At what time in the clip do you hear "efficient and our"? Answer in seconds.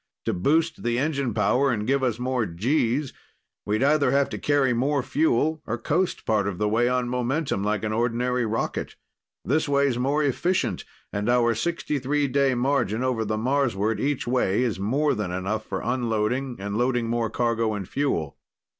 10.23-11.53